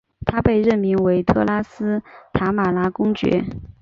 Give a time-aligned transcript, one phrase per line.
[0.25, 2.01] 他被任命为特拉斯
[2.33, 3.45] 塔马拉公爵。